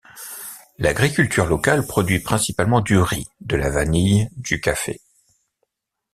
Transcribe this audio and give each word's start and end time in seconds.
L'agriculture 0.79 1.45
locale 1.45 1.85
produit 1.85 2.21
principalement 2.21 2.81
du 2.81 2.97
riz, 2.97 3.27
de 3.39 3.55
la 3.55 3.69
vanille, 3.69 4.29
du 4.35 4.59
café... 4.59 4.99